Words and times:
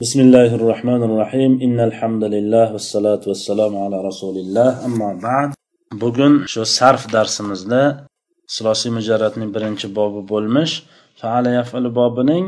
بسم 0.00 0.20
الله 0.20 0.50
الرحمن 0.54 1.02
الرحيم 1.08 1.52
إن 1.66 1.78
الحمد 1.88 2.24
لله 2.24 2.72
والصلاة 2.72 3.22
والسلام 3.30 3.72
على 3.84 3.96
رسول 4.08 4.36
الله 4.36 4.84
أما 4.84 5.10
بعد 5.22 5.48
bugun 5.94 6.44
shu 6.46 6.64
sarf 6.64 7.12
darsimizda 7.12 8.06
silosiy 8.46 8.90
mujarratning 8.98 9.50
birinchi 9.56 9.86
bobi 9.98 10.20
bo'lmish 10.32 10.72
faala 11.20 11.50
yafalu 11.58 11.94
bobining 12.00 12.44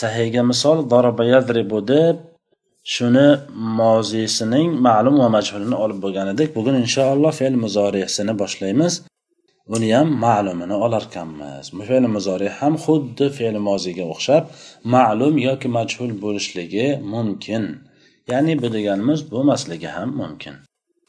sahiga 0.00 0.42
misol 0.50 0.78
daraba 0.90 1.24
yadribu 1.24 1.78
deb 1.88 2.16
shuni 2.94 3.28
mozisining 3.80 4.68
ma'lum 4.86 5.16
va 5.22 5.28
majhulini 5.36 5.76
olib 5.84 5.98
bo'lgan 6.04 6.26
edik 6.34 6.48
bugun 6.58 6.76
inshaalloh 6.84 7.32
fe'l 7.40 7.56
muzorisini 7.64 8.32
boshlaymiz 8.42 8.92
Buni 9.70 9.88
ham 9.94 10.08
ma'lumini 10.24 10.76
olarkanmiz. 10.86 11.64
Fe'li 11.88 12.08
muzori 12.16 12.48
ham 12.58 12.74
xuddi 12.84 13.26
fe'li 13.38 13.60
moziga 13.68 14.04
o'xshab 14.14 14.44
ma'lum 14.94 15.34
yoki 15.48 15.68
majhul 15.76 16.12
bo'lishligi 16.24 16.86
mumkin. 17.12 17.64
Ya'ni 18.30 18.54
bu 18.62 18.68
deganimiz 18.76 19.20
bo'lmasligi 19.32 19.88
ham 19.96 20.10
mumkin. 20.20 20.54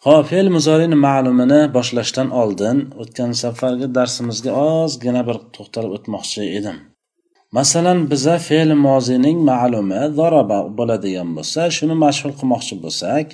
Ho'p 0.05 0.25
fe'l 0.31 0.47
muzorini 0.55 0.97
ma'lumini 1.07 1.61
boshlashdan 1.77 2.29
oldin 2.41 2.77
o'tgan 3.01 3.31
safargi 3.43 3.87
darsimizga 3.97 4.51
ozgina 4.67 5.21
bir 5.29 5.37
to'xtalib 5.55 5.91
o'tmoqchi 5.97 6.43
edim. 6.59 6.77
Masalan 7.57 7.99
biza 8.11 8.35
fe'l 8.47 8.69
mozining 8.87 9.37
ma'lumi 9.51 10.01
zaraba 10.19 10.59
bo'ladigan 10.77 11.29
bo'lsa 11.37 11.61
shuni 11.77 11.95
mashhur 12.03 12.31
qilmoqchi 12.39 12.75
bo'lsak 12.83 13.27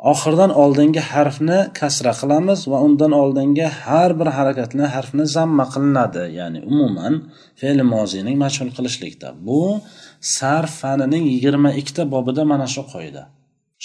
oxirdan 0.00 0.50
oldingi 0.62 1.02
harfni 1.12 1.58
kasra 1.78 2.12
qilamiz 2.20 2.60
va 2.70 2.78
undan 2.86 3.12
oldingi 3.22 3.66
har 3.82 4.10
bir 4.20 4.28
harakatli 4.38 4.84
harfni 4.94 5.24
zamma 5.36 5.64
qilinadi. 5.72 6.24
Ya'ni 6.38 6.60
umuman 6.70 7.14
fe'l 7.60 7.80
moziyning 7.94 8.36
mashhur 8.44 8.68
qilishlikda. 8.76 9.28
Bu 9.46 9.60
sarf 10.36 10.72
fanining 10.82 11.24
yigirma 11.32 11.70
ikkita 11.80 12.02
bobida 12.14 12.42
mana 12.52 12.66
shu 12.74 12.82
qoida. 12.92 13.22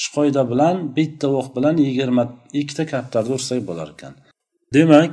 Shu 0.01 0.07
qoida 0.17 0.41
bilan 0.51 0.75
bitta 0.97 1.27
o'q 1.39 1.47
bilan 1.55 1.75
yigirma 1.85 2.23
ikkita 2.61 2.83
kaptarni 2.93 3.31
ursak 3.37 3.61
bo'lar 3.69 3.87
ekan. 3.95 4.13
Demak 4.75 5.11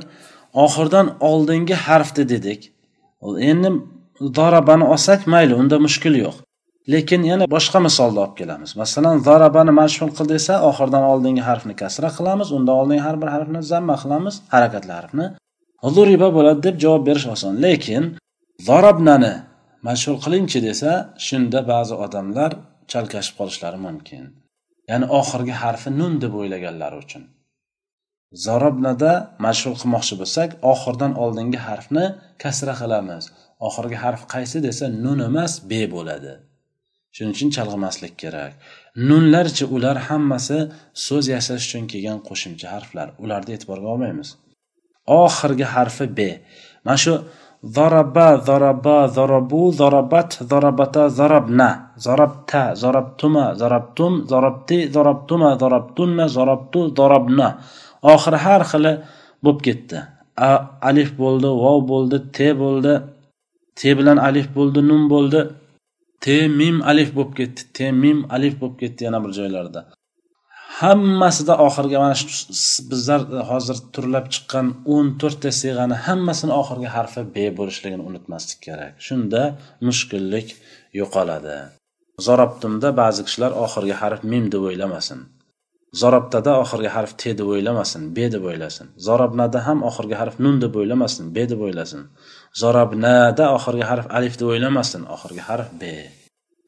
oxirdan 0.65 1.07
oldingi 1.29 1.75
harfni 1.85 2.23
dedik. 2.33 2.61
Endi 3.51 3.69
dorabani 4.37 4.85
olsak 4.93 5.21
mayli 5.33 5.53
unda 5.61 5.77
mushkul 5.85 6.15
yo'q. 6.25 6.35
Lekin 6.87 7.21
yana 7.31 7.45
boshqa 7.55 7.79
misolni 7.87 8.19
olib 8.23 8.35
kelamiz. 8.39 8.71
Masalan 8.81 9.17
zarabani 9.27 9.73
mashhul 9.81 10.11
qil 10.17 10.27
desa 10.33 10.53
oxiridan 10.69 11.03
oldingi 11.11 11.43
harfni 11.49 11.73
kasra 11.81 12.09
qilamiz 12.17 12.49
undan 12.57 12.75
oldingi 12.81 13.03
har 13.07 13.15
bir 13.21 13.29
harfni 13.35 13.59
zamma 13.71 13.95
qilamiz 14.03 14.35
harakatli 14.53 14.93
harfni. 14.99 15.25
Zuriba 15.95 16.29
bo'ladi 16.37 16.59
deb 16.67 16.75
javob 16.83 17.03
berish 17.09 17.27
oson. 17.35 17.53
Lekin 17.65 18.03
zarabnani 18.67 19.33
mashhur 19.87 20.15
qilingchi 20.25 20.59
desa 20.67 20.91
shunda 21.27 21.59
ba'zi 21.71 21.95
odamlar 22.05 22.51
chalkashib 22.91 23.35
qolishlari 23.39 23.79
mumkin. 23.87 24.23
Ya'ni 24.89 25.05
oxirgi 25.19 25.55
harfi 25.63 25.89
nun 25.99 26.13
deb 26.23 26.33
o'ylaganlari 26.39 26.97
uchun. 27.03 27.23
Zarobnada 28.45 29.11
mashhur 29.45 29.73
qilmoqchi 29.81 30.15
bo'lsak 30.21 30.49
oxiridan 30.71 31.11
oldingi 31.23 31.59
harfni 31.67 32.05
kasra 32.43 32.73
qilamiz. 32.81 33.23
Oxirgi 33.67 33.97
harf 34.03 34.21
qaysi 34.33 34.57
desa 34.67 34.85
nun 35.03 35.19
emas 35.29 35.53
be 35.69 35.81
bo'ladi. 35.95 36.33
Shuning 37.15 37.33
uchun 37.35 37.49
chalg'imaslik 37.55 38.13
kerak. 38.21 38.53
Nunlarchi 39.09 39.65
ular 39.75 39.97
hammasi 40.07 40.57
so'z 41.05 41.25
yasash 41.35 41.63
uchun 41.67 41.83
kelgan 41.91 42.19
qo'shimcha 42.27 42.67
harflar. 42.73 43.07
Ularni 43.23 43.51
e'tiborga 43.55 43.87
olmaymiz. 43.93 44.29
Oxirgi 45.21 45.65
harfi 45.73 46.05
b. 46.17 46.19
Mana 46.85 46.97
shu 47.03 47.13
zaraba 47.75 48.27
zaraba 48.47 48.97
zarabu 49.17 49.61
zarabat 49.81 50.29
zarabata 50.51 51.03
zarabna. 51.19 51.69
Zarabta 52.05 52.63
zarabtuma 52.83 53.45
zarabtum 53.61 54.13
zarabti 54.31 54.77
zarabtuma 54.95 55.49
zarabtunna 55.61 56.25
zarabtu 56.37 56.79
zarabna. 56.97 57.47
Oxiri 58.13 58.37
har 58.45 58.61
xili 58.71 58.93
bo'lib 59.43 59.59
ketdi. 59.67 59.97
Alif 60.89 61.09
bo'ldi 61.21 61.49
vov 61.63 61.79
bo'ldi 61.91 62.17
te 62.35 62.47
bo'ldi. 62.61 62.93
Te 63.79 63.89
bilan 63.97 64.17
alif 64.27 64.47
bo'ldi 64.57 64.79
nun 64.89 65.03
bo'ldi. 65.13 65.41
Te 66.23 66.37
mim 66.59 66.77
alif 66.91 67.09
bo'lib 67.17 67.33
ketdi 67.39 67.61
te 67.77 67.91
mim 68.03 68.19
alif 68.35 68.55
bo'lib 68.61 68.77
ketdi 68.81 69.07
yana 69.07 69.19
bir 69.25 69.31
joylarda. 69.39 69.81
Hammasida 70.79 71.53
oxirgi 71.67 71.97
mana 72.03 72.15
shu 72.19 72.27
bizlar 72.91 73.21
hozir 73.49 73.77
turlab 73.93 74.25
chiqqan 74.33 74.67
o'n 74.95 75.07
to'rtta 75.21 75.49
siyg'ani 75.61 75.95
hammasini 76.05 76.53
oxirgi 76.61 76.89
harfi 76.95 77.21
be 77.35 77.45
bo'lishligini 77.59 78.03
unutmaslik 78.09 78.59
kerak. 78.67 78.93
Shunda 79.07 79.41
mushkullik 79.87 80.47
yo'qoladi. 80.99 81.57
Zorobtumda 82.27 82.89
ba'zi 83.01 83.21
kishilar 83.27 83.51
oxirgi 83.65 83.95
harf 84.01 84.19
mim 84.31 84.45
deb 84.53 84.63
o'ylamasin. 84.69 85.19
Zorobtada 86.01 86.51
oxirgi 86.63 86.89
harf 86.95 87.11
te 87.21 87.31
deb 87.39 87.47
o'ylamasin 87.53 88.03
b 88.15 88.31
deb 88.33 88.43
o'ylasin. 88.49 88.87
Zorobnada 89.07 89.59
ham 89.67 89.79
oxirgi 89.89 90.15
harf 90.21 90.35
nun 90.43 90.55
deb 90.63 90.73
o'ylamasin 90.81 91.25
b 91.35 91.47
deb 91.51 91.61
o'ylasin. 91.67 92.01
Zorobnada 92.61 93.45
oxirgi 93.57 93.85
harf 93.91 94.05
alif 94.17 94.35
deb 94.39 94.47
o'ylamasin 94.53 95.01
oxirgi 95.15 95.43
harf 95.49 95.69
b. 95.81 95.83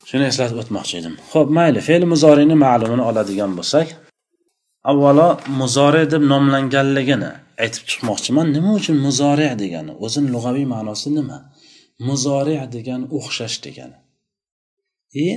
Shuni 0.09 0.25
eslatib 0.31 0.57
o'tmoqchi 0.63 0.95
edim. 1.01 1.15
Ho'p 1.33 1.49
mayli 1.57 1.81
fe'l 1.87 2.03
muzoriyni 2.13 2.55
ma'lumini 2.65 3.03
oladigan 3.09 3.51
bo'lsak 3.59 3.87
avvalo 4.91 5.29
muzori 5.61 6.03
deb 6.13 6.23
nomlanganligini 6.31 7.31
aytib 7.63 7.83
chiqmoqchiman. 7.89 8.47
Nima 8.55 8.71
uchun 8.79 8.97
muzori 9.07 9.47
degani? 9.63 9.93
O'zini 10.05 10.29
lug'aviy 10.35 10.67
ma'nosi 10.73 11.09
nima? 11.17 11.37
Muzori 12.07 12.55
degani 12.75 13.05
o'xshash 13.17 13.57
degani. 13.65 13.97
E 15.25 15.27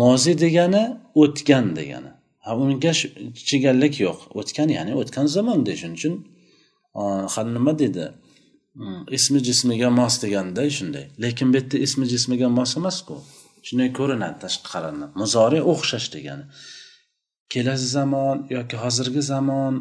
mozi 0.00 0.32
degani 0.44 0.82
o'tgan 1.22 1.66
degani. 1.78 2.11
Bunga 2.46 2.74
unga 2.74 2.92
chigallik 3.48 3.94
yo'q. 4.06 4.18
O'tgan 4.38 4.68
ya'ni 4.76 4.92
o'tgan 5.00 5.26
zamonda 5.36 5.72
shuning 5.80 5.96
uchun 6.00 6.14
nima 7.56 7.72
deydi 7.80 8.04
hmm, 8.78 9.00
ismi 9.16 9.38
jismiga 9.48 9.88
mos 10.00 10.14
deganda 10.24 10.62
shunday. 10.78 11.06
Lekin 11.24 11.46
bu 11.52 11.56
yerda 11.58 11.76
ismi 11.86 12.04
jismiga 12.12 12.48
mos 12.58 12.72
emasku 12.80 13.14
shunday 13.66 13.88
ko'rinadi 13.98 14.36
tashqi 14.44 14.68
qaraganda 14.74 15.06
muzori 15.20 15.60
o'xshash 15.72 16.08
degani. 16.16 16.44
Kelasi 17.52 17.88
zamon 17.96 18.36
yoki 18.56 18.76
hozirgi 18.84 19.22
zamon 19.32 19.74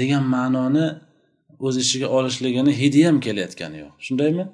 degan 0.00 0.24
ma'noni 0.34 0.86
o'z 1.66 1.76
ichiga 1.84 2.08
olishligini 2.16 2.72
hidi 2.80 3.00
ham 3.06 3.16
kelayotgani 3.26 3.76
yo'q. 3.84 3.94
Shundaymi? 4.06 4.44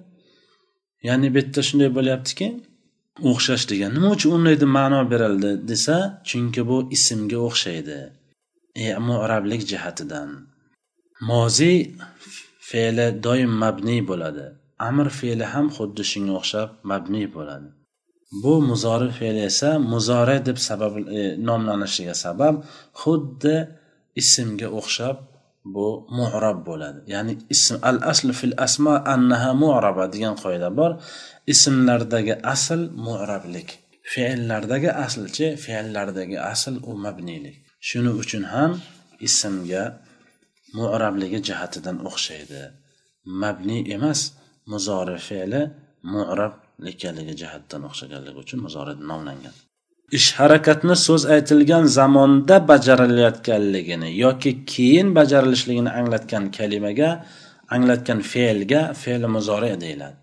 Ya'ni 1.09 1.27
bu 1.35 1.39
yerda 1.41 1.61
shunday 1.69 1.91
bo'lyaptiki 1.99 2.47
o'xshash 3.21 3.65
degan. 3.71 3.91
Nima 3.97 4.09
uchun 4.17 4.31
unday 4.39 4.56
deb 4.62 4.71
ma'no 4.78 5.00
berildi 5.12 5.50
desa 5.71 5.97
chunki 6.28 6.62
bu 6.71 6.77
ismga 6.97 7.39
o'xshaydi. 7.49 7.99
E 8.84 8.87
mu'rablik 9.09 9.62
jihatidan. 9.71 10.31
Moziy 11.28 11.78
fe'li 12.69 13.06
doim 13.27 13.53
mabniy 13.62 14.00
bo'ladi. 14.11 14.47
Amr 14.89 15.06
fe'li 15.19 15.47
ham 15.53 15.67
xuddi 15.77 16.03
shunga 16.11 16.34
o'xshab 16.41 16.69
mabniy 16.91 17.27
bo'ladi. 17.37 17.69
Bu 18.43 18.55
muzori 18.69 19.11
fe'li 19.19 19.43
esa 19.50 19.71
muzori 19.93 20.39
deb 20.49 20.59
sabab 20.69 20.93
e, 21.21 21.23
nomlanishiga 21.49 22.15
sabab 22.25 22.55
xuddi 23.03 23.56
ismga 24.23 24.69
o'xshab 24.81 25.17
bu 25.65 25.87
mu'rab 26.19 26.59
bo'ladi. 26.69 27.00
Ya'ni 27.15 27.33
ism 27.55 27.77
al 27.91 27.99
asl 28.12 28.28
fil 28.39 28.55
asma 28.67 28.95
annaha 29.15 29.50
mu'raba 29.65 30.05
degan 30.15 30.34
qoida 30.43 30.69
bor. 30.78 30.93
Ismlardagi 31.53 32.34
asl 32.55 32.81
mu'rablik 33.06 33.69
fe'llardagi 34.12 34.91
aslchi 35.05 35.47
fe'llardagi 35.65 36.39
asl 36.53 36.75
u 36.89 36.93
mabniylik. 37.05 37.56
Shuning 37.89 38.17
uchun 38.23 38.45
ham 38.55 38.71
ismga 39.28 39.84
mu'rabligi 40.78 41.39
jihatidan 41.49 41.97
o'xshaydi. 42.09 42.62
Mabni 43.43 43.79
emas 43.97 44.21
muzori 44.73 45.19
fe'li 45.29 45.61
mu'rab 46.15 46.55
ekanligi 46.93 47.34
jihatdan 47.43 47.83
o'xshaganligi 47.89 48.39
uchun 48.44 48.59
muzori 48.67 48.93
nomlangan. 49.11 49.55
Ish 50.19 50.28
harakatni 50.39 50.97
so'z 51.06 51.23
aytilgan 51.35 51.85
zamonda 51.99 52.56
bajarilayotganligini 52.70 54.09
yoki 54.25 54.50
keyin 54.73 55.09
bajarilishligini 55.19 55.91
anglatgan 56.00 56.44
kalimaga 56.56 57.11
anglatgan 57.75 58.20
fe'lga 58.32 58.81
fe'li 59.03 59.29
muzori 59.37 59.73
deyiladi. 59.85 60.19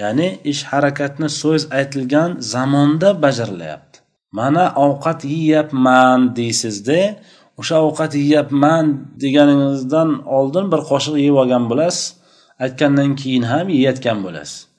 Ya'ni 0.00 0.28
ish 0.52 0.62
harakatni 0.70 1.28
so'z 1.40 1.62
aytilgan 1.78 2.30
zamonda 2.54 3.10
bajarilyapti 3.24 3.96
mana 4.38 4.64
ovqat 4.86 5.20
yeyapman 5.34 6.20
deysizda 6.38 7.00
o'sha 7.60 7.76
ovqat 7.86 8.12
yeyapman 8.22 8.86
deganingizdan 9.22 10.10
oldin 10.36 10.66
bir 10.72 10.80
qoshiq 10.90 11.16
yeb 11.26 11.36
olgan 11.42 11.64
bo'lasiz 11.70 12.04
aytgandan 12.64 13.10
keyin 13.20 13.44
ham 13.52 13.66
yeyayotgan 13.74 14.18
bo'lasiz. 14.26 14.71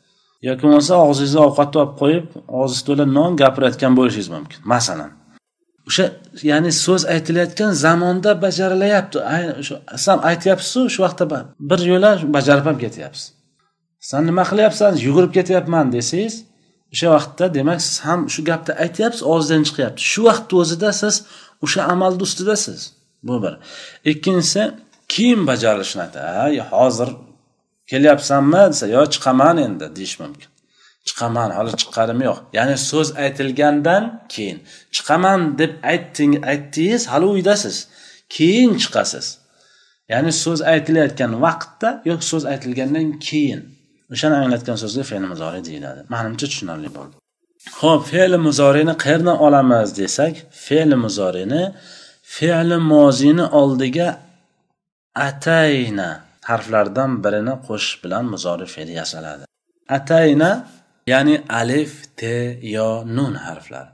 Yoki 0.48 0.62
bo'lmasa 0.66 0.94
og'zingizga 1.08 1.42
ovqatni 1.50 1.78
olib 1.84 1.94
qo'yib 2.02 2.26
og'ziz 2.62 2.82
to'la 2.88 3.06
non 3.18 3.32
gapirayotgan 3.42 3.94
bo'lishingiz 4.00 4.30
mumkin. 4.36 4.60
Masalan 4.74 5.12
o'sha 5.88 6.06
ya'ni 6.50 6.72
so'z 6.86 7.04
aytilayotgan 7.14 7.72
zamonda 7.86 8.32
bajarilyapti 8.46 9.18
shu 9.68 9.74
san 10.06 10.18
aytyapsizu 10.30 10.82
shu 10.94 11.00
vaqtda 11.06 11.40
bir 11.70 11.80
yo'la 11.92 12.12
bajarib 12.36 12.66
ham 12.70 12.78
ketyapsiz. 12.84 13.26
San 14.10 14.22
nima 14.30 14.44
qilyapsan? 14.52 14.92
Yugurib 15.08 15.32
ketyapman 15.38 15.86
desangiz 15.96 16.36
o'sha 16.94 17.08
vaqtda 17.16 17.46
demak 17.58 17.80
siz 17.86 17.96
ham 18.08 18.20
shu 18.34 18.42
gapni 18.50 18.74
aytyapsiz 18.86 19.22
og'zingizdan 19.34 19.64
chiqyapti. 19.68 20.00
Shu 20.12 20.22
vaqtni 20.30 20.56
o'zida 20.64 20.90
siz 21.02 21.16
o'sha 21.66 21.82
amalni 21.94 22.22
ustidasiz. 22.28 22.80
Bu 23.28 23.36
bir. 23.44 23.54
Ikkinchisi 24.12 24.62
keyin 25.14 25.42
bajarilishini 25.50 26.02
aytadi 26.06 26.62
hozir 26.76 27.10
kelyapsanmi 27.92 28.64
desa 28.72 28.86
yo 28.96 29.02
chiqaman 29.14 29.58
endi 29.66 29.86
deyish 29.98 30.16
mumkin. 30.24 30.50
Chiqaman 31.08 31.50
hali 31.58 31.72
chiqqanim 31.82 32.20
yo'q. 32.28 32.38
Ya'ni 32.58 32.76
so'z 32.90 33.08
aytilgandan 33.24 34.04
keyin 34.34 34.58
chiqaman 34.96 35.40
deb 35.60 35.72
aytding 35.92 36.34
aytdingiz 36.52 37.04
hali 37.12 37.26
uydasiz. 37.36 37.78
Keyin 38.36 38.72
chiqasiz. 38.84 39.28
Ya'ni 40.12 40.32
so'z 40.44 40.60
aytilayotgan 40.74 41.32
vaqtda 41.46 41.90
yoki 42.10 42.26
so'z 42.32 42.44
aytilgandan 42.54 43.08
keyin. 43.28 43.62
O'shani 44.14 44.36
anglatgan 44.42 44.78
so'zga 44.84 45.04
fe'l 45.12 45.26
muzori 45.32 45.62
deyiladi. 45.68 46.02
Manimcha 46.14 46.46
tushunarli 46.52 46.90
bo'ldi. 46.98 47.16
Ho'p 47.82 48.02
fe'li 48.12 48.38
muzorini 48.48 48.94
qayerdan 49.04 49.38
olamiz 49.46 49.90
desak 50.00 50.36
fe'li 50.66 50.98
muzorini 51.06 51.64
fe'li 52.36 52.78
mozini 52.92 53.46
oldiga 53.62 54.10
atayna. 55.28 56.12
Harflardan 56.50 57.12
birini 57.24 57.54
qo'shish 57.68 57.96
bilan 58.04 58.26
muzori 58.34 58.68
fe'l 58.74 58.90
yasaladi. 59.00 59.44
Atayna 59.98 60.50
ya'ni 61.12 61.36
alif 61.62 61.94
te 62.20 62.36
yo 62.76 62.90
nun 63.18 63.34
harflari. 63.46 63.92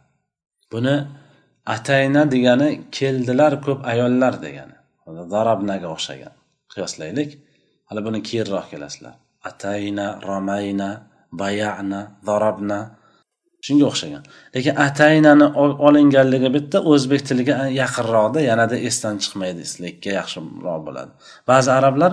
Buni 0.72 0.96
atayna 1.76 2.22
degani 2.34 2.70
keldilar 2.98 3.54
ko'p 3.66 3.80
ayollar 3.92 4.34
degani. 4.46 4.76
Zarabnaga 5.34 5.88
o'xshagan. 5.96 6.34
Qiyoslaylik. 6.74 7.30
Hali 7.90 8.02
buni 8.08 8.20
keyinroq 8.30 8.66
kelasizlar. 8.72 9.16
Atayna 9.50 10.08
romayna 10.28 10.90
bayana 11.42 12.02
zarabna 12.28 12.80
shunga 13.66 13.86
o'xshagan. 13.92 14.24
Lekin 14.56 14.76
ataynani 14.88 15.48
olinganligi 15.88 16.50
bitta 16.58 16.78
o'zbek 16.92 17.22
tiliga 17.30 17.56
yaqinroqda 17.82 18.40
yanada 18.50 18.76
esdan 18.90 19.16
chiqmaydi 19.24 19.64
sizlarga 19.72 20.12
yaxshiroq 20.20 20.80
bo'ladi. 20.88 21.12
Ba'zi 21.50 21.70
arablar 21.80 22.12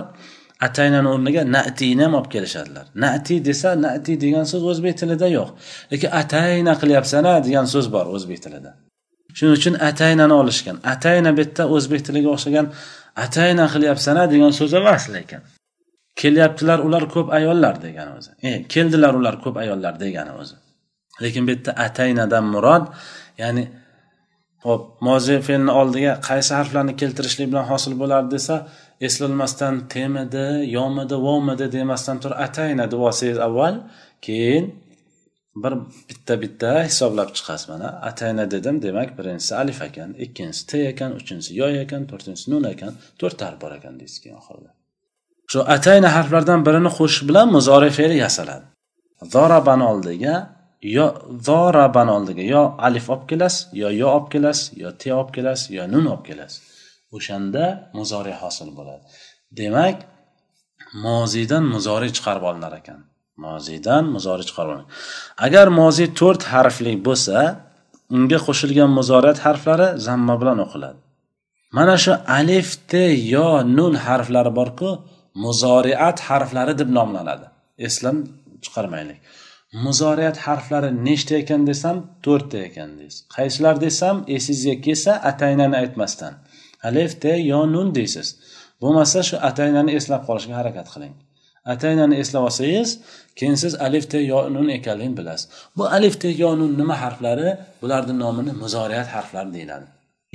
ataynani 0.67 1.07
o'rniga 1.13 1.43
natini 1.55 2.03
ham 2.05 2.13
olib 2.19 2.29
kelishadilar. 2.35 2.85
Nati 3.03 3.35
desa 3.49 3.69
nati 3.85 4.13
degan 4.23 4.45
so'z 4.51 4.63
o'zbek 4.71 4.95
tilida 5.01 5.27
yo'q. 5.37 5.49
Lekin 5.91 6.09
atayna 6.21 6.73
qilyapsana 6.81 7.33
degan 7.47 7.65
so'z 7.73 7.87
bor 7.95 8.05
o'zbek 8.15 8.39
tilida. 8.45 8.71
Shuning 9.37 9.53
uchun 9.59 9.75
ataynani 9.89 10.35
olishgan. 10.41 10.77
Atayna 10.93 11.29
bu 11.37 11.41
yerda 11.43 11.63
o'zbek 11.75 12.01
tiliga 12.07 12.29
o'xshagan 12.35 12.67
atayna 13.25 13.65
qilyapsana 13.73 14.23
degan 14.33 14.51
so'z 14.59 14.71
emas 14.81 15.03
lekin 15.15 15.41
kelyaptilar 16.21 16.79
ular 16.87 17.03
ko'p 17.15 17.27
ayollar 17.37 17.75
degani 17.85 18.11
o'zi. 18.19 18.31
E, 18.47 18.49
keldilar 18.73 19.13
ular 19.19 19.35
ko'p 19.43 19.57
ayollar 19.63 19.93
degani 20.03 20.33
o'zi. 20.41 20.55
Lekin 21.23 21.41
bu 21.47 21.51
yerda 21.55 21.71
ataynadan 21.85 22.45
murod 22.53 22.83
ya'ni 23.41 23.63
hop 24.65 24.81
mozi 25.07 25.35
fe'lni 25.47 25.71
oldiga 25.81 26.13
qaysi 26.29 26.51
harflarni 26.59 26.93
keltirishlik 27.01 27.47
bilan 27.51 27.65
hosil 27.71 27.93
bo'lardi 28.01 28.29
desa 28.37 28.55
eslanmasdan 29.07 29.75
temidi 29.93 30.47
yomidi 30.77 31.15
vomidi 31.27 31.65
demasdan 31.77 32.17
turib 32.23 32.37
atayna 32.47 32.85
deb 32.91 33.01
olsangiz 33.09 33.39
avval 33.47 33.75
keyin 34.25 34.65
bir 35.63 35.73
bitta 36.09 36.41
bitta 36.41 36.71
hisoblab 36.89 37.29
chiqasiz. 37.37 37.69
Mana 37.69 37.87
atayna 38.09 38.51
dedim 38.51 38.81
demak 38.81 39.09
birinchisi 39.17 39.53
alif 39.61 39.81
ekan 39.87 40.09
ikkinchisi 40.25 40.67
t 40.71 40.71
ekan 40.91 41.11
uchinchisi 41.19 41.51
yo 41.61 41.67
ekan 41.83 42.03
to'rtinchisi 42.09 42.47
nun 42.53 42.63
ekan 42.73 42.93
to'rtta 43.19 43.43
harf 43.47 43.57
bor 43.63 43.71
ekan 43.79 43.93
deysiz 43.99 44.19
keyin 44.23 44.37
oxirida. 44.41 44.69
Shu 45.51 45.59
atayna 45.75 46.09
harflardan 46.17 46.59
birini 46.67 46.91
qo'shish 46.97 47.23
bilan 47.29 47.47
muzori 47.55 47.89
fe'li 47.97 48.17
yasaladi. 48.25 48.65
Zorabani 49.33 49.85
oldiga 49.91 50.35
yo 50.81 51.05
zorabani 51.47 52.11
oldiga 52.17 52.41
yo 52.41 52.61
alif 52.87 53.09
olib 53.09 53.25
kelasiz 53.29 53.67
yo 53.81 53.89
yo 54.01 54.07
olib 54.17 54.27
kelasiz 54.33 54.67
yo 54.83 54.89
te 55.01 55.13
olib 55.19 55.31
kelasiz 55.35 55.69
yo 55.77 55.83
nun 55.93 56.05
olib 56.13 56.23
kelasiz. 56.29 56.61
O'shanda 57.15 57.63
muzori 57.97 58.33
hosil 58.41 58.69
bo'ladi. 58.77 59.03
Demak 59.59 59.97
moziydan 61.05 61.63
muzori 61.73 62.09
chiqarib 62.17 62.43
olinar 62.49 62.73
ekan. 62.79 62.99
Moziydan 63.45 64.03
muzori 64.15 64.43
chiqarib 64.49 64.71
olinar. 64.73 64.87
Agar 65.45 65.67
moziy 65.81 66.07
to'rt 66.19 66.43
harfli 66.53 66.93
bo'lsa 67.07 67.37
unga 68.15 68.39
qo'shilgan 68.47 68.89
muzoriyat 68.99 69.39
harflari 69.45 69.87
zamma 70.07 70.35
bilan 70.41 70.57
o'qiladi. 70.65 70.99
Mana 71.77 71.95
shu 72.03 72.13
alif 72.39 72.69
te 72.91 73.03
yo 73.33 73.49
nun 73.77 73.93
harflari 74.05 74.51
borku 74.59 74.89
muzoriat 75.45 76.17
harflari 76.27 76.73
deb 76.81 76.89
nomlanadi. 76.97 77.47
Eslan 77.87 78.17
chiqarmaylik. 78.63 79.19
Muzoriyat 79.73 80.37
harflari 80.37 80.89
nechta 81.05 81.35
ekan 81.35 81.67
desam 81.67 81.97
to'rtta 82.25 82.57
ekan 82.57 82.89
deysiz 82.99 83.23
qaysilar 83.35 83.81
desam 83.81 84.23
esingizga 84.27 84.75
kelsa 84.85 85.11
ataynani 85.31 85.75
aytmasdan. 85.77 86.33
Alif 86.83 87.21
te 87.21 87.33
yo 87.51 87.59
nun 87.73 87.95
deysiz. 87.95 88.27
Bo'lmasa 88.81 89.23
shu 89.29 89.37
ataynani 89.49 89.91
eslab 89.99 90.21
qolishga 90.27 90.55
harakat 90.59 90.87
qiling. 90.93 91.13
Ataynani 91.73 92.15
eslab 92.21 92.43
olsangiz 92.47 92.89
keyin 93.37 93.55
siz 93.63 93.73
alif 93.75 94.05
te 94.11 94.19
yo 94.31 94.39
nun 94.55 94.69
ekanligini 94.77 95.17
bilasiz. 95.17 95.49
Bu 95.77 95.83
alif 95.97 96.15
te 96.21 96.29
yo 96.43 96.49
nun 96.59 96.71
nima 96.79 97.01
harflari? 97.01 97.57
Bularni 97.81 98.19
nomini 98.19 98.51
muzoriyat 98.63 99.07
harflari 99.15 99.53
deyiladi. 99.53 99.85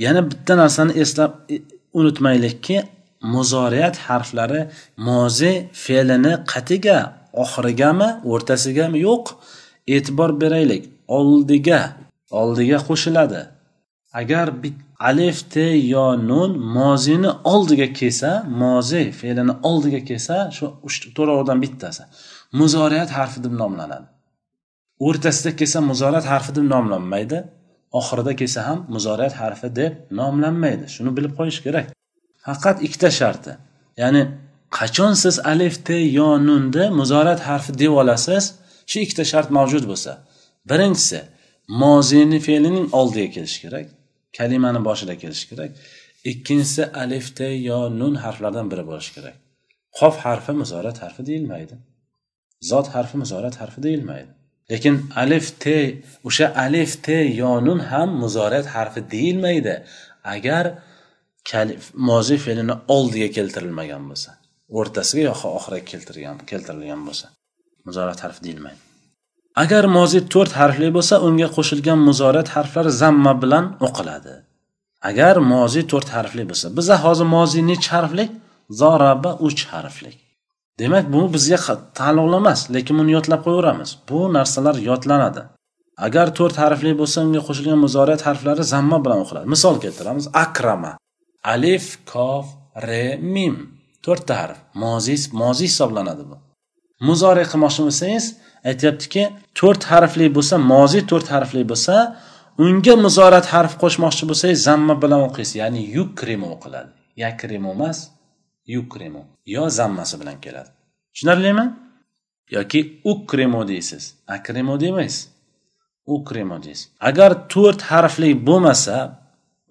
Yana 0.05 0.31
bitta 0.31 0.57
narsani 0.57 0.93
eslab 1.03 1.31
e, 1.53 1.61
unutmaylikki 1.93 2.83
muzoriyat 3.21 3.97
harflari 3.97 4.61
mozi 4.97 5.53
fe'lini 5.85 6.33
qatiga 6.51 7.22
oxirigami 7.41 8.09
o'rtasigami 8.31 8.99
yo'q. 9.07 9.25
E'tibor 9.95 10.31
beraylik. 10.41 10.83
Oldiga 11.17 11.81
oldiga 12.41 12.77
qo'shiladi. 12.89 13.41
Agar 14.19 14.47
alif 15.09 15.37
te 15.53 15.67
yo 15.93 16.07
nun 16.29 16.51
mozini 16.77 17.31
oldiga 17.53 17.87
kelsa 17.99 18.31
mozi 18.61 19.03
fe'lini 19.19 19.53
oldiga 19.69 20.01
kelsa 20.09 20.35
shu 20.57 20.65
to'rtovdan 21.17 21.57
bittasi. 21.63 22.03
Muzoriyat 22.59 23.09
harfi 23.17 23.39
deb 23.45 23.53
nomlanadi. 23.61 24.07
O'rtasida 25.07 25.51
kelsa 25.59 25.79
muzoriyat 25.91 26.25
harfi 26.33 26.51
deb 26.57 26.65
nomlanmaydi. 26.73 27.37
Oxirida 27.99 28.33
kelsa 28.39 28.59
ham 28.67 28.79
muzoriyat 28.95 29.35
harfi 29.41 29.67
deb 29.79 29.93
nomlanmaydi. 30.19 30.85
Shuni 30.95 31.11
bilib 31.17 31.33
qo'yish 31.39 31.59
kerak. 31.65 31.85
Faqat 32.45 32.77
ikkita 32.85 33.09
sharti. 33.19 33.51
Ya'ni 34.01 34.21
qachon 34.77 35.13
siz 35.23 35.35
alif 35.53 35.75
te 35.87 35.97
yo 36.19 36.29
nunni 36.47 36.85
muzorat 36.99 37.39
harfi 37.47 37.71
deb 37.81 37.93
olasiz? 38.01 38.43
Shu 38.89 38.97
ikkita 39.05 39.23
shart 39.31 39.49
mavjud 39.57 39.85
bo'lsa. 39.91 40.11
Birinchisi 40.69 41.19
mozini 41.81 42.39
fe'lining 42.47 42.87
oldiga 42.99 43.29
kelishi 43.35 43.59
kerak 43.65 43.87
kalimani 44.37 44.81
boshida 44.87 45.15
kelishi 45.21 45.45
kerak. 45.51 45.71
Ikkinchisi 46.31 46.83
alif 47.03 47.25
te 47.37 47.47
yo 47.69 47.79
nun 47.99 48.15
harflardan 48.23 48.67
biri 48.71 48.83
bo'lishi 48.89 49.11
kerak. 49.15 49.35
Qof 49.99 50.15
harfi 50.25 50.53
muzorat 50.61 50.97
harfi 51.03 51.21
deyilmaydi. 51.29 51.75
Zot 52.69 52.87
harfi 52.95 53.15
muzorat 53.23 53.55
harfi 53.61 53.79
deyilmaydi. 53.87 54.31
Lekin 54.71 54.95
alif 55.23 55.45
te 55.63 55.77
o'sha 56.27 56.47
alif 56.65 56.91
te 57.05 57.17
yo 57.41 57.51
nun 57.67 57.79
ham 57.91 58.09
muzorat 58.23 58.67
harfi 58.75 59.01
deyilmaydi. 59.15 59.75
Agar 60.35 60.65
mozi 62.09 62.37
fe'lini 62.45 62.75
oldiga 62.95 63.29
keltirilmagan 63.37 64.03
bo'lsa. 64.09 64.31
O'rtasiga 64.79 65.23
yoki 65.29 65.47
oxiriga 65.57 65.85
keltirgan 65.91 66.37
keltirilgan 66.49 67.01
bo'lsa. 67.07 67.25
Muzorat 67.87 68.19
harfi 68.23 68.41
deyilmaydi. 68.45 68.81
Agar 69.63 69.83
mozi 69.97 70.19
to'rt 70.33 70.53
harfli 70.59 70.89
bo'lsa 70.97 71.15
unga 71.27 71.47
qo'shilgan 71.55 71.99
muzorat 72.07 72.47
harflari 72.55 72.91
zamma 73.01 73.33
bilan 73.43 73.65
o'qiladi. 73.87 74.35
Agar 75.09 75.35
mozi 75.53 75.81
to'rt 75.91 76.09
harfli 76.15 76.43
bo'lsa 76.49 76.67
biza 76.77 76.95
hozir 77.03 77.27
mozi 77.35 77.59
nechi 77.69 77.89
harfli 77.95 78.25
zoraba 78.81 79.31
uch 79.47 79.61
harfli 79.73 80.11
demak 80.79 81.05
bu 81.13 81.21
bizga 81.33 81.57
taalluqli 81.99 82.37
emas 82.41 82.61
lekin 82.75 82.95
buni 82.99 83.11
yodlab 83.17 83.41
qo'yaveramiz. 83.45 83.89
Bu 84.09 84.19
narsalar 84.37 84.75
yodlanadi. 84.89 85.41
Agar 86.07 86.27
to'rt 86.37 86.55
harfli 86.63 86.91
bo'lsa 87.01 87.17
unga 87.25 87.41
qo'shilgan 87.47 87.79
muzorat 87.85 88.21
harflari 88.27 88.63
zamma 88.73 88.97
bilan 89.05 89.19
o'qiladi. 89.23 89.45
Misol 89.53 89.75
keltiramiz 89.83 90.25
akrama 90.45 90.91
alif 91.53 91.85
kof 92.13 92.45
re 92.87 93.05
mim. 93.35 93.55
To'rtta 94.05 94.33
harf 94.41 94.57
moziy 94.83 95.19
moziy 95.41 95.67
hisoblanadi 95.71 96.23
bu. 96.29 96.37
Muzoriy 97.07 97.45
qilmoqchi 97.51 97.81
bo'lsangiz 97.87 98.25
aytyaptiki 98.69 99.23
to'rt 99.59 99.83
harfli 99.91 100.25
bo'lsa 100.37 100.55
moziy 100.73 101.03
to'rt 101.11 101.27
harfli 101.33 101.63
bo'lsa 101.71 101.95
unga 102.65 102.95
muzorat 103.05 103.45
harf 103.53 103.73
qo'shmoqchi 103.83 104.23
bo'lsangiz 104.29 104.59
zamma 104.69 104.95
bilan 105.03 105.21
o'qiysiz. 105.27 105.55
Ya'ni 105.61 105.81
yukrimu 105.97 106.47
o'qiladi. 106.55 106.91
Yakrimu 107.23 107.69
emas 107.75 107.97
yukrimu 108.75 109.21
yo 109.55 109.63
zammasi 109.79 110.15
bilan 110.21 110.37
keladi. 110.45 110.69
Tushunarlimi? 111.13 111.65
Yoki 112.55 113.01
ukrimu 113.11 113.67
deysiz. 113.67 114.03
Akrimu 114.27 114.79
demaysiz. 114.79 115.29
Ukrimu 116.05 116.63
deysiz. 116.63 116.89
Agar 117.09 117.31
to'rt 117.53 117.81
harfli 117.91 118.29
bo'lmasa 118.47 118.95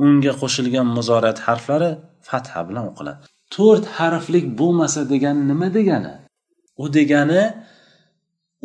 unga 0.04 0.32
qo'shilgan 0.40 0.86
muzorat 0.96 1.38
harflari 1.46 1.90
fatha 2.28 2.60
bilan 2.68 2.84
o'qiladi. 2.90 3.31
To'rt 3.54 3.84
harflik 3.98 4.46
bo'lmasa 4.60 5.00
degani 5.12 5.42
nima 5.50 5.68
degani? 5.78 6.14
U 6.82 6.84
degani 6.98 7.42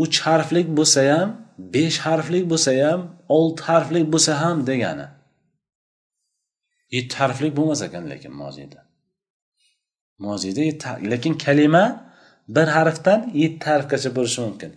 uch 0.04 0.18
harflik 0.26 0.68
bo'lsa 0.78 1.02
ham 1.12 1.30
besh 1.76 1.98
harflik 2.06 2.46
bo'lsa 2.52 2.72
ham 2.84 3.02
olti 3.38 3.62
harflik 3.70 4.06
bo'lsa 4.14 4.34
ham 4.42 4.58
degani. 4.70 5.08
Yetti 6.96 7.16
harflik 7.22 7.54
bo'lmas 7.60 7.82
ekan 7.88 8.04
lekin 8.12 8.34
moziyda. 8.42 8.80
Moziyda 10.26 10.64
lekin 11.12 11.34
kalima 11.46 11.86
bir 12.56 12.68
harfdan 12.78 13.20
yetti 13.42 13.66
harfgacha 13.72 14.10
bo'lishi 14.18 14.40
mumkin. 14.48 14.72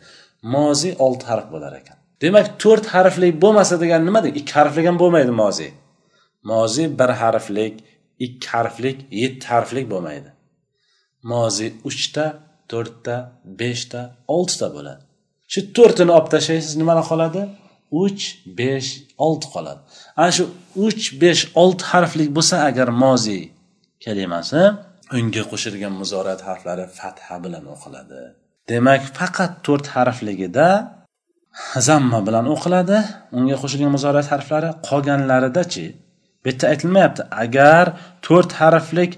Mozi 0.55 0.91
olti 1.07 1.25
harf 1.31 1.47
bo'lar 1.55 1.73
ekan. 1.81 1.99
Demak 2.23 2.47
to'rt 2.63 2.87
harflik 2.95 3.35
bo'lmasa 3.45 3.75
degani 3.83 4.05
nima 4.09 4.21
ikki 4.41 4.53
harflik 4.59 4.85
ham 4.89 4.97
bo'lmaydi 5.03 5.33
mozi 5.43 5.69
mozi 6.51 6.99
bir 6.99 7.11
harflik 7.23 7.75
ikki 8.27 8.47
harflik 8.55 8.99
yetti 9.23 9.47
harflik 9.53 9.87
bo'lmaydi. 9.93 10.31
Mozi 11.31 11.69
uchta 11.89 12.27
to'rtta 12.71 13.17
beshta 13.61 14.01
oltita 14.37 14.69
bo'ladi. 14.77 15.03
Shu 15.53 15.61
to'rtini 15.77 16.13
olib 16.17 16.29
tashlaysiz 16.35 16.75
nimalar 16.81 17.05
qoladi? 17.13 17.43
Uch 18.03 18.23
besh 18.59 18.91
olti 19.27 19.47
qoladi. 19.55 19.81
Ana 20.21 20.31
shu 20.37 20.45
uch 20.87 21.05
besh 21.23 21.43
olti 21.63 21.85
harflik 21.93 22.29
bo'lsa 22.37 22.57
agar 22.69 22.89
mozi 23.03 23.41
kalimasi 24.05 24.63
unga 25.19 25.43
qo'shilgan 25.51 25.95
muzorat 26.01 26.41
harflari 26.49 26.85
fatha 26.99 27.37
bilan 27.45 27.65
o'qiladi. 27.75 28.21
Demak 28.71 29.03
faqat 29.19 29.53
to'rt 29.67 29.87
harfligida 29.95 30.69
zamma 31.89 32.19
bilan 32.27 32.47
o'qiladi. 32.55 32.99
Unga 33.37 33.57
qo'shilgan 33.63 33.93
muzorat 33.97 34.27
harflari 34.33 34.71
qolganlaridachi? 34.89 35.87
Bu 36.45 36.49
yerda 36.49 36.67
aytilmayapti. 36.73 37.23
Agar 37.45 37.85
to'rt 38.27 38.53
harflik 38.61 39.13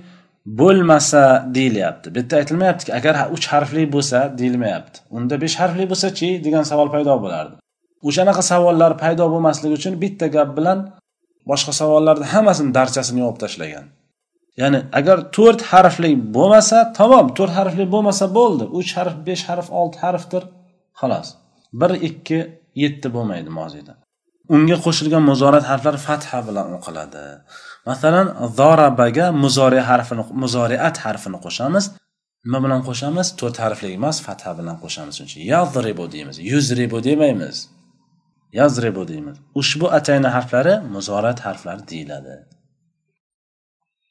bo'lmasa 0.61 1.25
deyilyapti. 1.57 2.15
Bu 2.15 2.19
yerda 2.19 2.37
aytilmayaptiki 2.37 2.95
agar 2.99 3.15
uch 3.37 3.47
harfli 3.53 3.93
bo'lsa 3.95 4.19
deyilmayapti. 4.39 4.97
Unda 5.17 5.35
besh 5.43 5.57
harfli 5.61 5.85
bo'lsachi 5.93 6.29
degan 6.47 6.65
savol 6.71 6.89
paydo 6.95 7.15
bo'lardi. 7.25 7.55
O'shanaqa 8.09 8.43
savollar 8.53 8.93
paydo 9.03 9.25
bo'lmasligi 9.33 9.75
uchun 9.81 9.95
bitta 10.03 10.27
gap 10.37 10.51
bilan 10.59 10.79
boshqa 11.51 11.73
savollarni 11.81 12.27
hammasini 12.35 12.71
darchasini 12.79 13.21
yopib 13.25 13.41
tashlagan. 13.45 13.85
Ya'ni 14.61 14.81
agar 14.99 15.19
to'rt 15.37 15.61
harfli 15.71 16.11
bo'lmasa 16.37 16.79
tamom 16.99 17.27
to'rt 17.39 17.55
harfli 17.59 17.85
bo'lmasa 17.95 18.25
bo'ldi. 18.39 18.65
Uch 18.79 18.91
harf 18.99 19.15
besh 19.27 19.45
harf 19.49 19.67
olti 19.81 19.99
harfdir. 20.05 20.43
Xolos. 21.01 21.29
Bir 21.81 21.91
ikki 22.09 22.39
yetti 22.83 23.09
bo'lmaydi 23.15 23.51
moziyda. 23.61 23.93
Unga 24.55 24.77
qo'shilgan 24.85 25.23
muzorat 25.31 25.65
harflari 25.71 26.01
fatha 26.09 26.39
bilan 26.49 26.67
o'qiladi. 26.77 27.25
Masalan 27.89 28.27
zorabaga 28.59 29.27
muzori 29.43 29.81
harfini 29.91 30.23
muzoriat 30.43 30.97
harfini 31.05 31.39
qo'shamiz. 31.47 31.85
Nima 32.47 32.59
bilan 32.65 32.81
qo'shamiz 32.89 33.27
to'rt 33.41 33.57
harfli 33.65 33.89
emas 33.99 34.17
fatha 34.27 34.51
bilan 34.59 34.77
qo'shamiz. 34.85 35.13
Shuning 35.17 35.31
uchun 35.31 35.43
yazribu 35.55 36.05
deymiz 36.15 36.37
yuzribu 36.51 36.99
demaymiz. 37.09 37.57
Yazribu 38.61 39.03
deymiz. 39.11 39.37
Ushbu 39.61 39.87
atayna 39.99 40.29
harflari 40.37 40.75
muzorat 40.95 41.39
harflari 41.47 41.83
deyiladi. 41.93 42.35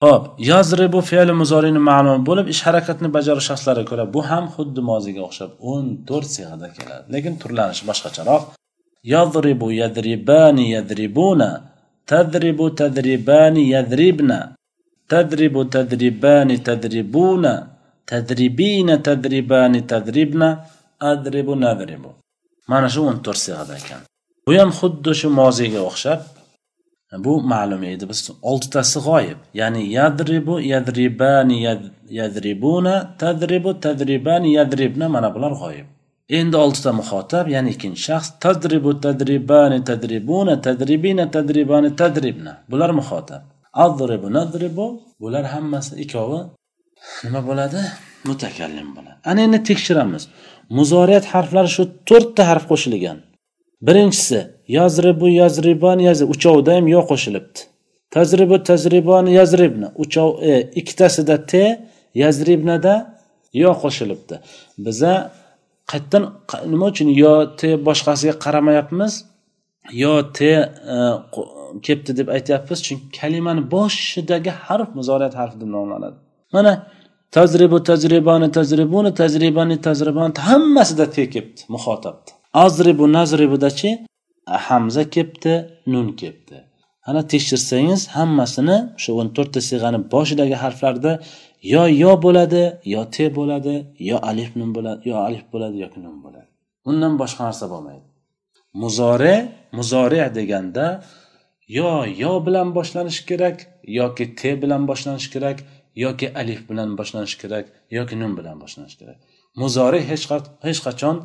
Ho'p 0.04 0.24
yazribu 0.52 1.00
fe'li 1.12 1.34
muzorini 1.42 1.82
ma'lum 1.90 2.20
bo'lib 2.30 2.48
ish 2.54 2.62
harakatni 2.68 3.10
bajarish 3.18 3.48
shaxslariga 3.50 3.88
ko'ra 3.92 4.06
bu 4.16 4.22
ham 4.30 4.46
xuddi 4.56 4.82
moziga 4.92 5.22
o'xshab 5.28 5.52
o'n 5.72 5.86
to'rt 6.10 6.30
siyg'ada 6.36 6.68
keladi. 6.78 7.06
Lekin 7.16 7.34
turlanishi 7.42 7.84
boshqacharoq. 7.90 8.44
يضرب 9.04 9.62
يضربان 9.70 10.58
يضربون 10.58 11.42
تضرب 12.08 12.76
تضربان 12.76 13.58
يضربن 13.58 14.30
تضرب 15.10 15.70
تضربان 15.70 16.64
تضربون 16.64 17.44
تضربين 18.08 19.04
تضربان 19.04 19.88
تضربن 19.88 20.58
أضرب 21.02 21.50
نضرب. 21.50 22.04
ما 22.70 22.82
نشو 22.82 23.12
أن 23.12 23.22
ترسي 23.22 23.54
هذا 23.54 23.78
كان؟ 23.90 24.02
ويان 24.48 24.72
خدش 24.72 25.26
موزيقى 25.26 25.88
أخشب 25.88 26.20
بو 27.14 27.40
معلومة 27.40 27.88
إذا 27.94 28.06
بس 28.06 28.32
قلت 28.32 28.64
تسغايب 28.74 29.38
يعني 29.56 29.94
يضرب 29.94 30.48
يضربان 30.60 31.52
يضربون 32.10 33.18
تضرب 33.18 33.80
تضربان 33.80 34.46
يضربن 34.46 35.06
ما 35.06 35.20
نبلر 35.20 35.54
غايب. 35.54 35.86
Endi 36.40 36.58
oltita 36.64 36.92
muxotab 37.00 37.46
ya'ni 37.54 37.70
ikkinchi 37.76 38.02
shaxs 38.08 38.30
tadribu 38.44 38.92
tadribani 39.06 39.80
tadribuna 39.90 40.56
tadribina 40.66 41.26
tadribani 41.36 41.90
tadribna. 42.02 42.54
Bular 42.72 42.92
muxotab. 43.00 43.42
Adribu 43.86 44.28
nadribu 44.38 44.86
bular 45.22 45.46
hammasi 45.54 45.94
ikkovi 46.04 46.40
nima 47.24 47.42
bo'ladi? 47.50 47.82
Mutakallim 48.30 48.90
bo'ladi. 48.96 49.18
Ana 49.30 49.42
endi 49.46 49.60
tekshiramiz. 49.70 50.24
Muzoriyat 50.78 51.26
harflari 51.34 51.70
shu 51.76 51.84
to'rtta 52.10 52.44
harf 52.50 52.64
qo'shilgan. 52.72 53.18
Birinchisi 53.88 54.40
yazribu 54.78 55.28
yazriban 55.42 56.00
yazri 56.08 56.26
uchovida 56.34 56.72
ham 56.78 56.86
yo 56.96 57.02
qo'shilibdi. 57.12 57.60
Tajribu 58.16 58.58
tajribani 58.70 59.32
yazribni 59.40 59.88
uchov 60.04 60.30
e, 60.50 60.52
ikkitasida 60.80 61.36
t 61.52 61.54
yazribnada 62.24 62.94
yo 63.64 63.72
qo'shilibdi. 63.84 64.36
Biza 64.86 65.14
qayerdan 65.92 66.24
nima 66.74 66.86
uchun 66.92 67.10
yo 67.24 67.34
t 67.60 67.62
boshqasiga 67.88 68.34
qaramayapmiz 68.46 69.14
yo 70.04 70.14
t 70.38 70.40
e, 70.52 70.98
kelibdi 71.86 72.12
deb 72.20 72.28
aytyapmiz 72.36 72.80
chunki 72.88 73.06
kalimani 73.20 73.62
boshidagi 73.76 74.52
harf 74.66 74.90
muzoriyat 75.00 75.36
harfi 75.42 75.58
deb 75.62 75.70
nomlanadi. 75.78 76.18
Mana 76.54 76.74
tazribu 77.36 77.78
tajribani 77.90 78.48
tajribuni 78.58 79.12
tajribani 79.22 79.76
tajribani 79.88 80.34
hammasida 80.50 81.06
te 81.16 81.24
kelibdi 81.34 81.62
muxotabda. 81.76 82.32
Azribu 82.66 83.06
nazribudachi 83.18 83.90
e, 84.54 84.56
hamza 84.68 85.04
kelibdi 85.14 85.54
nun 85.94 86.08
kelibdi 86.22 86.58
ana 87.10 87.22
tekshirsangiz 87.34 88.02
hammasini 88.16 88.78
o'sha 88.98 89.12
o'n 89.20 89.30
to'rtta 89.38 89.60
siyg'ani 89.70 90.00
boshidagi 90.14 90.56
harflarda 90.64 91.12
yo 91.62 91.84
yo 91.88 92.12
bo'ladi 92.26 92.64
yo 92.94 93.02
te 93.16 93.26
bo'ladi 93.38 93.76
yo 94.10 94.18
alif 94.30 94.56
nun 94.60 94.70
bo'ladi 94.76 95.10
yo 95.10 95.16
alif 95.28 95.46
bo'ladi 95.54 95.78
yoki 95.84 96.00
nun 96.06 96.18
bo'ladi. 96.26 96.50
Undan 96.90 97.14
boshqa 97.22 97.42
narsa 97.48 97.66
bo'lmaydi. 97.74 98.08
Muzore 98.82 99.36
muzore 99.78 100.24
deganda 100.38 100.86
yo 101.78 101.92
yo 102.24 102.32
bilan 102.46 102.68
boshlanishi 102.78 103.24
kerak 103.30 103.58
yoki 104.00 104.26
te 104.40 104.52
bilan 104.62 104.82
boshlanishi 104.90 105.30
kerak 105.36 105.58
yoki 106.04 106.28
alif 106.42 106.62
bilan 106.70 106.90
boshlanishi 107.00 107.38
kerak 107.44 107.66
yoki 107.98 108.16
nun 108.22 108.32
bilan 108.40 108.58
boshlanishi 108.64 108.98
kerak. 109.02 109.18
Muzori 109.62 110.02
hech 110.66 110.80
qachon 110.88 111.16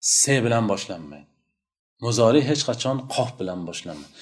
se 0.00 0.34
bilan 0.44 0.64
boshlanmaydi. 0.72 1.28
Muzori 2.04 2.40
hech 2.48 2.62
qachon 2.68 2.96
qof 3.14 3.30
bilan 3.40 3.60
boshlanmaydi. 3.68 4.14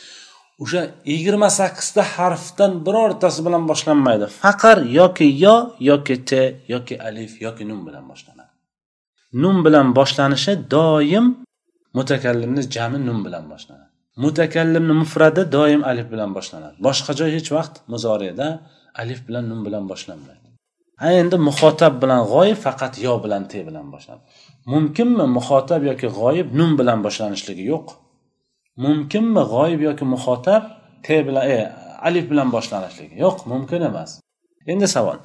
O'sha 0.62 0.90
yigirma 1.12 1.50
sakkizta 1.50 2.02
harfdan 2.16 2.72
birortasi 2.86 3.40
bilan 3.46 3.62
boshlanmaydi. 3.70 4.26
Faqat 4.42 4.78
yoki 5.00 5.26
yo 5.44 5.56
yoki 5.90 6.16
t 6.28 6.30
yoki 6.72 6.94
alif 7.08 7.32
yoki 7.46 7.64
nun 7.70 7.80
bilan 7.86 8.04
boshlanadi. 8.10 8.52
Nun 9.42 9.56
bilan 9.64 9.86
boshlanishi 9.98 10.52
doim 10.74 11.26
mutakallimni 11.96 12.62
jami 12.74 12.98
nun 13.06 13.18
bilan 13.26 13.44
boshlanadi. 13.52 13.88
Mutakallimni 14.24 14.94
mufradi 15.02 15.42
doim 15.56 15.82
alif 15.90 16.06
bilan 16.12 16.30
boshlanadi. 16.36 16.76
Boshqa 16.86 17.12
joy 17.20 17.30
hech 17.36 17.50
vaqt 17.56 17.74
muzoriyada 17.92 18.48
alif 19.02 19.20
bilan 19.28 19.44
nun 19.50 19.60
bilan 19.66 19.84
boshlanmaydi. 19.92 20.48
Ha 21.02 21.08
endi 21.20 21.36
muxotab 21.48 21.94
bilan 22.02 22.20
g'oyib 22.32 22.58
faqat 22.66 22.94
yo 23.06 23.14
bilan 23.24 23.42
te 23.52 23.58
bilan 23.68 23.86
boshlanadi. 23.94 24.24
Mumkinmi 24.72 25.24
muxotab 25.36 25.82
yoki 25.90 26.08
g'oyib 26.18 26.48
nun 26.58 26.70
bilan 26.78 26.98
boshlanishligi 27.06 27.64
yo'q. 27.72 27.86
Mumkinmi 28.76 29.42
g'oyib 29.52 29.80
yoki 29.88 30.04
muxotab? 30.04 30.62
T 31.02 31.26
bilan 31.26 31.50
e, 31.50 31.72
alif 32.08 32.30
bilan 32.30 32.48
boshlanishligi 32.52 33.14
yo'q 33.24 33.36
mumkin 33.52 33.80
emas. 33.90 34.20
Endi 34.66 34.88
savol. 34.88 35.18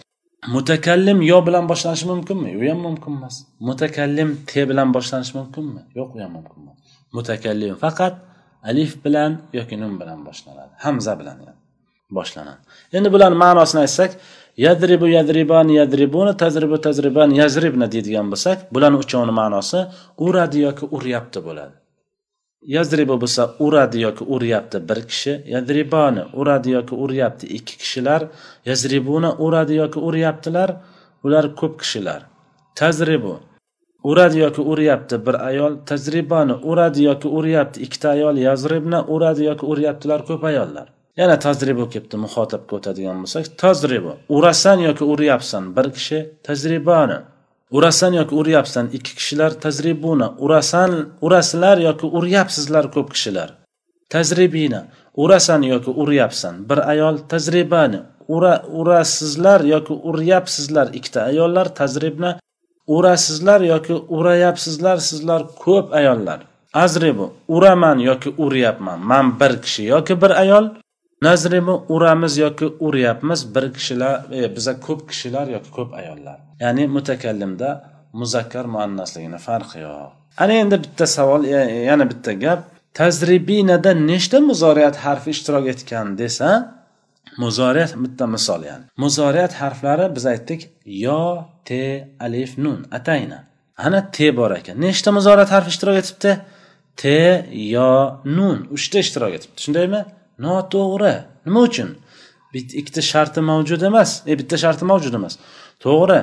Mutakallim 0.55 1.21
yo 1.21 1.45
bilan 1.47 1.69
boshlanishi 1.69 2.05
mumkinmi? 2.11 2.49
U 2.59 2.61
ham 2.69 2.79
mumkin 2.87 3.11
emas. 3.17 3.35
Mutakallim 3.59 4.29
t 4.49 4.69
bilan 4.69 4.93
boshlanishi 4.95 5.33
mumkinmi? 5.39 5.81
Yo'q 5.99 6.09
u 6.15 6.19
ham 6.23 6.31
mumkin 6.37 6.57
emas. 6.63 6.77
Mutakallim 7.15 7.75
faqat 7.83 8.13
alif 8.69 9.05
bilan 9.05 9.31
yoki 9.53 9.75
nun 9.81 9.93
bilan 10.01 10.19
boshlanadi. 10.27 10.73
Hamza 10.85 11.19
bilan 11.19 11.37
boshlanadi. 12.17 12.61
Endi 12.97 13.09
bularni 13.13 13.37
ma'nosini 13.45 13.81
aytsak 13.85 14.11
yadribu 14.65 15.07
yadriban 15.17 15.67
yadribuna 15.79 16.37
tazribu 16.43 16.77
tazriban 16.85 17.29
yazribna 17.41 17.91
deydigan 17.93 18.27
bo'lsak 18.31 18.57
bularni 18.73 18.97
uchovini 19.03 19.33
ma'nosi 19.41 19.79
uradi 20.25 20.57
yoki 20.67 20.85
uryapti 20.97 21.39
bo'ladi. 21.47 21.75
Yazriba 22.61 23.15
bo'lsa 23.21 23.43
uradi 23.59 24.01
yoki 24.01 24.23
uryapti 24.23 24.77
bir 24.89 24.99
kishi 25.09 25.33
yadribani 25.53 26.23
uradi 26.33 26.69
yoki 26.77 26.95
uryapti 26.95 27.45
ikki 27.57 27.77
kishilar 27.77 28.21
yazribuna 28.65 29.29
uradi 29.45 29.73
yoki 29.81 29.99
uryaptilar 29.99 30.69
ular 31.23 31.55
ko'p 31.55 31.79
kishilar. 31.81 32.21
Tazribu 32.75 33.39
uradi 34.03 34.37
yoki 34.39 34.61
uryapti 34.61 35.25
bir 35.25 35.35
ayol 35.49 35.73
tajribani 35.85 36.53
uradi 36.71 37.03
yoki 37.03 37.27
uryapti 37.27 37.81
ikkita 37.85 38.09
ayol 38.09 38.37
yazribna 38.47 38.99
uradi 39.15 39.43
yoki 39.49 39.65
uryaptilar 39.65 40.25
ko'p 40.25 40.43
ayollar. 40.43 40.87
Yana 41.17 41.39
tajriba 41.45 41.89
kelibdi 41.93 42.17
muxotabga 42.25 42.73
o'tadigan 42.77 43.17
bo'lsak 43.23 43.45
tajriba 43.63 44.13
urasan 44.37 44.79
yoki 44.87 45.03
uryapsan 45.13 45.63
bir 45.77 45.87
kishi 45.97 46.19
tajribani 46.47 47.17
urasan 47.71 48.13
yoki 48.13 48.35
uryapsan 48.35 48.89
ikki 48.93 49.15
kishilar 49.15 49.51
tajribuna. 49.51 50.33
Urasan 50.37 50.91
urasizlar 51.21 51.77
yoki 51.77 52.05
uryapsizlar 52.05 52.91
ko'p 52.91 53.13
kishilar. 53.13 53.49
Tajribina. 54.09 54.85
Urasan 55.15 55.61
yoki 55.61 55.89
uryapsan. 55.89 56.69
Bir 56.69 56.89
ayol 56.89 57.17
tajribani. 57.17 57.99
Ura 58.27 58.63
urasizlar 58.79 59.61
yoki 59.61 59.93
uryapsizlar. 59.93 60.87
Ikkita 60.93 61.21
ayollar 61.21 61.75
tajribna. 61.75 62.39
Urasizlar 62.87 63.61
yoki 63.61 63.93
urayapsizlar 63.93 64.97
sizlar 64.97 65.41
ko'p 65.63 65.93
ayollar. 65.93 66.39
Azribu 66.73 67.33
uraman 67.47 67.99
yoki 67.99 68.29
uryapman. 68.37 68.99
Man 68.99 69.39
bir 69.39 69.61
kishi 69.61 69.83
yoki 69.83 70.21
bir 70.21 70.29
ayol. 70.29 70.69
Nazrimi 71.21 71.71
uramiz 71.71 72.37
yoki 72.37 72.65
uryapmiz 72.65 73.55
bir 73.55 73.73
kishilar 73.73 74.31
e, 74.31 74.55
biza 74.55 74.79
ko'p 74.79 75.09
kishilar 75.09 75.47
yoki 75.47 75.71
ko'p 75.71 75.93
ayollar. 75.93 76.37
Ya'ni 76.59 76.87
mutakallimda 76.87 77.69
muzakkar 78.13 78.65
muannasligini 78.65 79.37
farqi 79.37 79.79
yo'q. 79.79 80.09
Ana 80.37 80.53
endi 80.53 80.77
bitta 80.83 81.07
savol 81.07 81.43
e, 81.45 81.49
e, 81.49 81.77
yana 81.89 82.05
bitta 82.11 82.33
gap. 82.33 82.59
Tazribinada 82.93 83.91
nechta 83.93 84.39
muzoriyat 84.49 84.95
harfi 85.05 85.29
ishtirok 85.35 85.67
etgan 85.73 86.17
desa 86.17 86.49
muzoriyat 87.37 87.91
bitta 88.03 88.27
misol 88.35 88.61
ya'ni. 88.69 88.85
Muzoriyat 89.03 89.53
harflari 89.61 90.15
biz 90.15 90.25
aytdik 90.33 90.61
yo 90.85 91.21
te 91.65 91.81
alif 92.19 92.57
nun 92.57 92.85
atayna. 92.97 93.39
Ana 93.77 94.11
te 94.11 94.27
bor 94.37 94.51
ekan. 94.59 94.75
Nechta 94.85 95.11
muzoriyat 95.17 95.51
harfi 95.55 95.69
ishtirok 95.73 95.97
etibdi? 96.01 96.31
Te 97.01 97.17
yo 97.75 97.91
nun. 98.37 98.57
Uchta 98.75 98.97
ishtirok 99.05 99.33
etibdi. 99.37 99.59
Shundaymi? 99.65 100.01
Noto'g'ri. 100.45 101.15
Nima 101.45 101.61
uchun? 101.67 101.89
Ikkita 102.53 103.01
sharti 103.11 103.41
mavjud 103.51 103.81
emas. 103.89 104.11
E 104.31 104.33
bitta 104.39 104.57
sharti 104.63 104.85
mavjud 104.91 105.13
emas. 105.19 105.33
To'g'ri. 105.83 106.19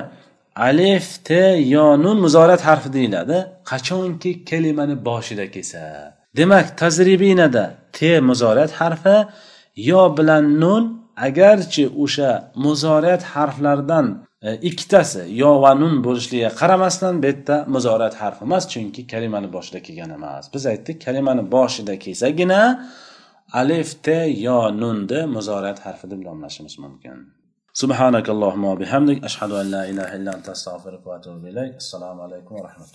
Alif 0.55 1.07
te 1.23 1.43
yo 1.73 1.85
nun 2.03 2.17
muzoriyat 2.25 2.61
harfi 2.69 2.89
deyiladi. 2.93 3.37
Qachonki 3.71 4.31
kalimani 4.49 4.95
boshida 5.07 5.45
kelsa. 5.51 5.81
Demak 6.37 6.67
tajribinada 6.81 7.65
te 7.97 8.11
muzoriyat 8.29 8.71
harfi 8.81 9.17
yo 9.75 10.01
bilan 10.17 10.43
nun 10.61 10.83
agarchi 11.27 11.83
o'sha 12.03 12.51
muzoriyat 12.65 13.23
harflaridan 13.33 14.05
e, 14.41 14.55
ikkitasi 14.69 15.21
yo 15.41 15.61
va 15.63 15.71
nun 15.81 15.93
bo'lishligiga 16.05 16.51
qaramasdan 16.61 17.13
bu 17.23 17.27
yerda 17.31 17.57
muzoriyat 17.75 18.15
harfi 18.21 18.41
emas 18.47 18.63
chunki 18.71 19.01
kalimani 19.13 19.47
boshida 19.55 19.79
kelgan 19.87 20.11
emas. 20.17 20.43
Biz 20.53 20.63
aytdik 20.71 20.97
kalimani 21.05 21.43
boshida 21.55 21.93
kelsagina 22.03 22.61
alif 23.61 23.89
t 24.05 24.07
yo 24.45 24.59
nunni 24.81 25.19
muzorat 25.35 25.77
harfi 25.85 26.05
deb 26.11 26.21
nomlashimiz 26.27 26.75
mumkin. 26.83 27.17
Subhanakallohumma 27.81 28.71
bihamdik. 28.81 29.17
Ashhadu 29.29 29.53
an 29.61 29.67
la 29.75 29.81
ilaha 29.91 30.11
illa 30.17 30.31
anta 30.37 30.51
astag'firuka 30.57 31.05
va 31.11 31.15
atubu 31.19 31.47
ilayk. 31.51 31.73
Assalomu 31.83 32.21
alaykum 32.27 32.53
va 32.57 32.63
rahmatulloh. 32.67 32.93